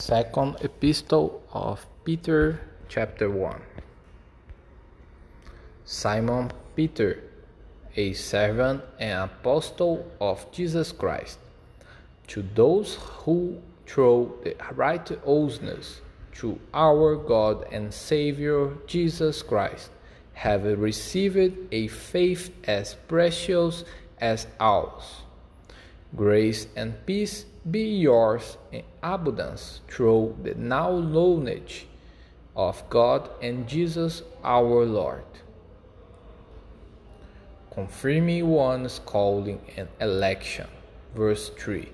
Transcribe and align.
Second 0.00 0.56
Epistle 0.62 1.42
of 1.52 1.84
Peter, 2.04 2.58
chapter 2.88 3.28
1. 3.28 3.60
Simon 5.84 6.50
Peter, 6.74 7.22
a 7.96 8.14
servant 8.14 8.82
and 8.98 9.30
apostle 9.30 10.10
of 10.18 10.50
Jesus 10.52 10.90
Christ, 10.90 11.38
to 12.28 12.42
those 12.54 12.94
who 12.94 13.60
through 13.84 14.40
the 14.42 14.56
righteousness 14.74 16.00
to 16.36 16.58
our 16.72 17.14
God 17.16 17.66
and 17.70 17.92
Savior 17.92 18.72
Jesus 18.86 19.42
Christ 19.42 19.90
have 20.32 20.64
received 20.64 21.52
a 21.72 21.88
faith 21.88 22.48
as 22.64 22.94
precious 23.06 23.84
as 24.18 24.46
ours. 24.58 25.28
Grace 26.16 26.66
and 26.74 26.94
peace 27.06 27.44
be 27.70 27.84
yours 28.00 28.58
in 28.72 28.82
abundance 29.02 29.80
through 29.88 30.36
the 30.42 30.54
now 30.54 30.98
knowledge 30.98 31.86
of 32.56 32.82
God 32.90 33.30
and 33.40 33.68
Jesus 33.68 34.22
our 34.42 34.84
Lord. 34.84 35.24
Confirming 37.70 38.48
one's 38.48 39.00
calling 39.06 39.60
and 39.76 39.88
election. 40.00 40.66
Verse 41.14 41.50
3. 41.50 41.92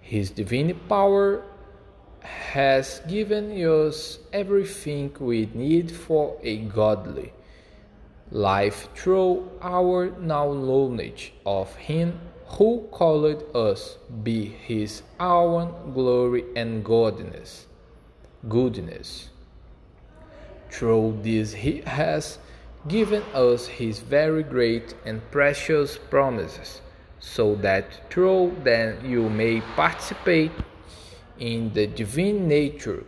His 0.00 0.30
divine 0.30 0.74
power 0.88 1.42
has 2.22 3.02
given 3.08 3.50
us 3.52 4.18
everything 4.32 5.14
we 5.20 5.50
need 5.52 5.90
for 5.90 6.38
a 6.42 6.56
godly 6.58 7.32
life 8.30 8.88
through 8.94 9.50
our 9.62 10.10
now 10.20 10.52
knowledge 10.52 11.32
of 11.46 11.74
Him 11.76 12.20
who 12.48 12.88
called 12.90 13.44
us 13.54 13.98
be 14.22 14.46
his 14.46 15.02
own 15.20 15.92
glory 15.92 16.44
and 16.56 16.82
goodness 16.82 17.66
goodness. 18.48 19.30
Through 20.70 21.18
this 21.22 21.52
he 21.52 21.82
has 21.82 22.38
given 22.86 23.22
us 23.34 23.66
his 23.66 23.98
very 23.98 24.42
great 24.42 24.94
and 25.04 25.20
precious 25.30 25.98
promises 25.98 26.80
so 27.20 27.56
that 27.56 28.10
through 28.10 28.56
them 28.62 29.04
you 29.04 29.28
may 29.28 29.60
participate 29.60 30.52
in 31.38 31.72
the 31.72 31.86
divine 31.86 32.46
nature 32.46 33.04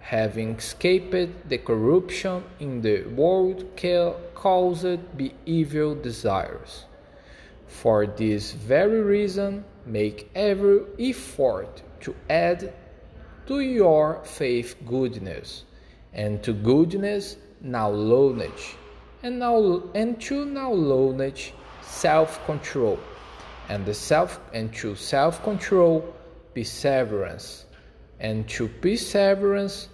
having 0.00 0.56
escaped 0.56 1.48
the 1.48 1.58
corruption 1.58 2.42
in 2.58 2.80
the 2.80 3.02
world 3.04 3.64
caused 4.34 5.18
by 5.18 5.30
evil 5.46 5.94
desires. 5.94 6.86
For 7.68 8.06
this 8.06 8.52
very 8.52 9.02
reason, 9.02 9.64
make 9.86 10.30
every 10.34 10.80
effort 10.98 11.82
to 12.00 12.14
add 12.28 12.72
to 13.46 13.60
your 13.60 14.20
faith 14.24 14.74
goodness, 14.86 15.64
and 16.12 16.42
to 16.42 16.52
goodness 16.52 17.36
now 17.60 17.90
knowledge, 17.90 18.74
and 19.22 19.38
now 19.38 19.82
and 19.94 20.20
to 20.22 20.44
now 20.44 20.72
knowledge 20.74 21.52
self-control, 21.82 22.98
and 23.68 23.84
the 23.84 23.94
self 23.94 24.40
and 24.52 24.72
to 24.74 24.94
self-control 24.94 26.14
perseverance, 26.54 27.66
and 28.20 28.48
to 28.48 28.68
perseverance 28.68 29.88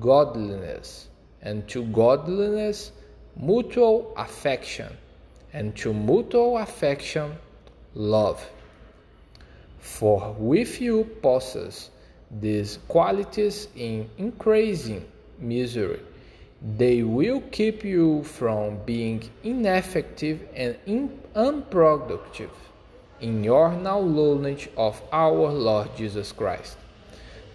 godliness, 0.00 1.08
and 1.42 1.68
to 1.68 1.84
godliness 1.86 2.92
mutual 3.36 4.14
affection 4.16 4.96
and 5.52 5.76
to 5.76 5.94
mutual 5.94 6.58
affection, 6.58 7.36
love. 7.94 8.44
For 9.78 10.34
with 10.38 10.80
you 10.80 11.04
possess 11.22 11.90
these 12.40 12.78
qualities 12.88 13.68
in 13.76 14.10
increasing 14.18 15.04
misery, 15.38 16.00
they 16.76 17.02
will 17.02 17.40
keep 17.52 17.84
you 17.84 18.24
from 18.24 18.78
being 18.84 19.30
ineffective 19.44 20.40
and 20.54 20.76
unproductive 21.36 22.50
in 23.20 23.44
your 23.44 23.70
now 23.70 24.00
knowledge 24.00 24.68
of 24.76 25.00
our 25.12 25.52
Lord 25.52 25.96
Jesus 25.96 26.32
Christ. 26.32 26.76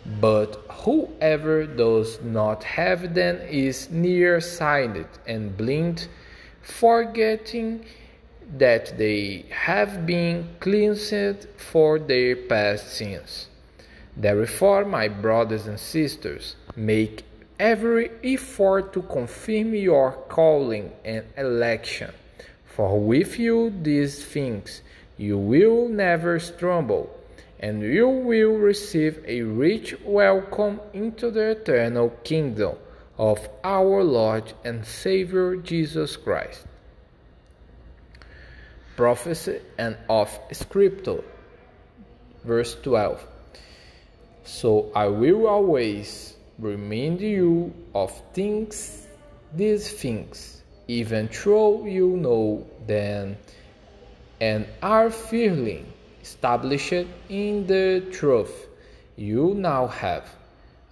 But 0.06 0.56
whoever 0.70 1.66
does 1.66 2.22
not 2.22 2.64
have 2.64 3.14
them 3.14 3.38
is 3.50 3.90
nearsighted 3.90 5.08
and 5.28 5.56
blind 5.56 6.08
forgetting 6.62 7.86
that 8.58 8.98
they 8.98 9.46
have 9.50 10.06
been 10.06 10.48
cleansed 10.60 11.48
for 11.58 12.00
their 12.00 12.36
past 12.36 12.94
sins. 12.94 13.48
Therefore, 14.16 14.86
my 14.86 15.08
brothers 15.08 15.68
and 15.68 15.80
sisters, 15.80 16.56
make 16.76 17.24
every 17.60 18.12
effort 18.24 18.94
to 18.94 19.02
confirm 19.04 19.74
your 19.76 20.14
calling 20.30 20.92
and 21.06 21.26
election. 21.38 22.12
For 22.66 23.00
with 23.00 23.38
you 23.38 23.74
these 23.82 24.24
things 24.24 24.82
you 25.18 25.38
will 25.38 25.88
never 25.90 26.40
stumble, 26.40 27.10
and 27.60 27.82
you 27.82 28.08
will 28.08 28.56
receive 28.56 29.20
a 29.28 29.42
rich 29.42 29.96
welcome 30.06 30.80
into 30.94 31.30
the 31.30 31.52
eternal 31.52 32.10
kingdom 32.24 32.76
of 33.18 33.50
our 33.64 34.02
Lord 34.02 34.54
and 34.64 34.86
Savior 34.86 35.58
Jesus 35.58 36.16
Christ. 36.16 36.66
Prophecy 38.96 39.60
and 39.78 39.98
of 40.10 40.30
Scripture, 40.52 41.24
verse 42.46 42.76
12. 42.82 43.26
So 44.46 44.92
I 44.96 45.08
will 45.08 45.48
always 45.48 46.36
remind 46.58 47.20
you 47.20 47.74
of 47.94 48.12
things, 48.34 49.06
these 49.54 49.92
things, 49.92 50.64
even 50.88 51.30
though 51.44 51.86
you 51.86 52.16
know 52.18 52.66
them 52.88 53.38
and 54.42 54.66
are 54.82 55.10
firmly 55.10 55.86
established 56.22 57.08
in 57.30 57.68
the 57.68 58.04
truth 58.12 58.68
you 59.16 59.54
now 59.56 59.88
have 59.88 60.30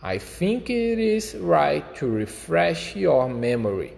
I 0.01 0.19
think 0.19 0.69
it 0.69 0.99
is 0.99 1.35
right 1.35 1.83
to 1.95 2.07
refresh 2.07 2.95
your 2.95 3.27
memory 3.27 3.93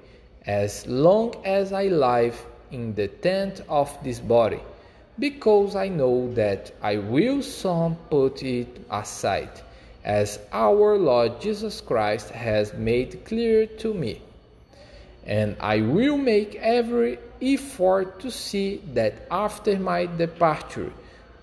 as 0.45 0.87
long 0.87 1.35
as 1.43 1.73
I 1.73 1.87
live 1.87 2.41
in 2.71 2.95
the 2.95 3.09
tent 3.09 3.61
of 3.67 3.95
this 4.01 4.19
body, 4.19 4.61
because 5.19 5.75
I 5.75 5.89
know 5.89 6.33
that 6.35 6.71
I 6.81 6.97
will 6.97 7.41
soon 7.41 7.97
put 8.09 8.43
it 8.43 8.79
aside, 8.89 9.51
as 10.05 10.39
our 10.53 10.97
Lord 10.97 11.41
Jesus 11.41 11.81
Christ 11.81 12.29
has 12.29 12.73
made 12.73 13.25
clear 13.25 13.65
to 13.65 13.93
me. 13.93 14.21
And 15.25 15.57
I 15.59 15.81
will 15.81 16.17
make 16.17 16.55
every 16.55 17.19
effort 17.41 18.21
to 18.21 18.31
see 18.31 18.81
that 18.93 19.27
after 19.29 19.77
my 19.77 20.05
departure, 20.05 20.93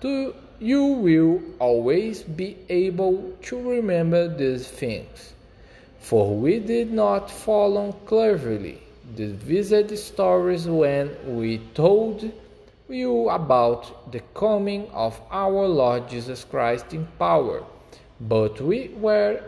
to 0.01 0.33
you 0.59 0.83
will 0.85 1.41
always 1.59 2.23
be 2.23 2.57
able 2.69 3.33
to 3.43 3.69
remember 3.69 4.27
these 4.27 4.67
things. 4.67 5.33
For 5.99 6.35
we 6.35 6.59
did 6.59 6.91
not 6.91 7.29
follow 7.29 7.91
cleverly 8.05 8.81
the 9.15 9.27
vivid 9.27 9.97
stories 9.97 10.67
when 10.67 11.37
we 11.37 11.59
told 11.73 12.31
you 12.89 13.29
about 13.29 14.11
the 14.11 14.21
coming 14.33 14.89
of 14.91 15.19
our 15.31 15.67
Lord 15.67 16.09
Jesus 16.09 16.43
Christ 16.43 16.93
in 16.93 17.05
power, 17.19 17.63
but 18.21 18.61
we 18.61 18.89
were 18.89 19.43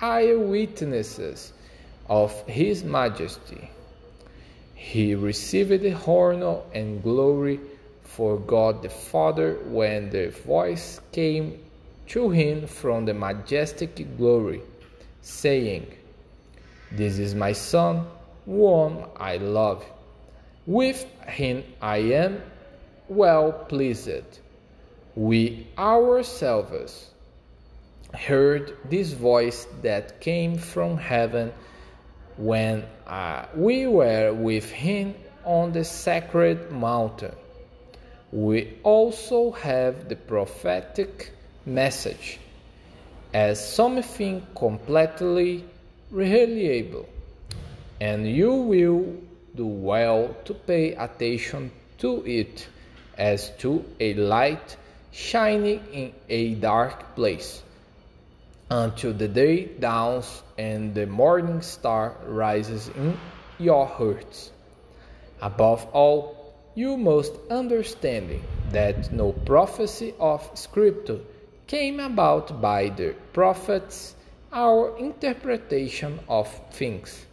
eyewitnesses 0.00 1.52
of 2.08 2.46
his 2.46 2.84
majesty. 2.84 3.70
He 4.74 5.14
received 5.14 5.82
the 5.82 5.94
honor 5.94 6.60
and 6.74 7.02
glory 7.02 7.60
for 8.04 8.38
God 8.38 8.82
the 8.82 8.88
Father 8.88 9.54
when 9.64 10.10
the 10.10 10.30
voice 10.30 11.00
came 11.10 11.58
to 12.06 12.30
him 12.30 12.66
from 12.66 13.06
the 13.06 13.14
majestic 13.14 14.16
glory, 14.16 14.60
saying, 15.22 15.86
This 16.92 17.18
is 17.18 17.34
my 17.34 17.52
Son, 17.52 18.06
whom 18.44 19.04
I 19.16 19.38
love. 19.38 19.84
With 20.66 21.04
him 21.26 21.64
I 21.80 21.98
am 21.98 22.42
well 23.08 23.52
pleased. 23.52 24.40
We 25.16 25.66
ourselves 25.76 27.10
heard 28.12 28.76
this 28.88 29.12
voice 29.12 29.66
that 29.82 30.20
came 30.20 30.56
from 30.56 30.98
heaven 30.98 31.52
when 32.36 32.84
uh, 33.06 33.46
we 33.56 33.86
were 33.86 34.32
with 34.32 34.70
him 34.70 35.14
on 35.44 35.72
the 35.72 35.84
sacred 35.84 36.70
mountain 36.70 37.34
we 38.34 38.76
also 38.82 39.52
have 39.52 40.08
the 40.08 40.16
prophetic 40.16 41.30
message 41.64 42.40
as 43.32 43.64
something 43.74 44.44
completely 44.56 45.64
reliable, 46.10 47.08
and 48.00 48.28
you 48.28 48.52
will 48.52 49.06
do 49.54 49.66
well 49.66 50.34
to 50.44 50.52
pay 50.52 50.94
attention 50.94 51.70
to 51.98 52.26
it 52.26 52.66
as 53.16 53.50
to 53.58 53.84
a 54.00 54.14
light 54.14 54.76
shining 55.12 55.80
in 55.92 56.12
a 56.28 56.56
dark 56.56 57.14
place, 57.14 57.62
until 58.68 59.12
the 59.12 59.28
day 59.28 59.66
dawns 59.66 60.42
and 60.58 60.92
the 60.92 61.06
morning 61.06 61.62
star 61.62 62.16
rises 62.26 62.88
in 62.96 63.16
your 63.60 63.86
hearts. 63.86 64.50
Above 65.40 65.86
all, 65.92 66.43
you 66.74 66.96
must 66.96 67.32
understand 67.50 68.40
that 68.70 69.12
no 69.12 69.32
prophecy 69.32 70.12
of 70.18 70.50
Scripture 70.54 71.20
came 71.68 72.00
about 72.00 72.60
by 72.60 72.88
the 72.88 73.14
prophets 73.32 74.14
our 74.52 74.96
interpretation 74.98 76.18
of 76.28 76.48
things. 76.72 77.26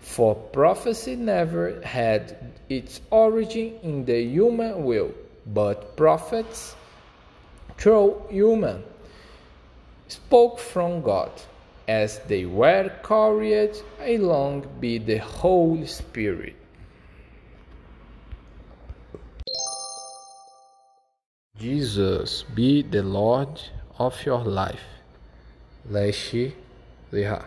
For 0.00 0.34
prophecy 0.34 1.16
never 1.16 1.80
had 1.82 2.36
its 2.68 3.00
origin 3.10 3.78
in 3.82 4.04
the 4.04 4.22
human 4.22 4.84
will, 4.84 5.12
but 5.46 5.96
prophets, 5.96 6.74
through 7.78 8.22
human, 8.30 8.82
spoke 10.08 10.58
from 10.58 11.02
God, 11.02 11.30
as 11.88 12.20
they 12.20 12.46
were 12.46 12.90
carried 13.02 13.76
along 14.00 14.62
by 14.80 14.98
the 14.98 15.18
Holy 15.18 15.86
Spirit. 15.86 16.56
Jesus 21.62 22.42
be 22.42 22.82
the 22.82 23.04
Lord 23.04 23.60
of 23.96 24.26
your 24.26 24.42
life. 24.42 24.82
Leshi 25.88 26.52
Liha. 27.12 27.44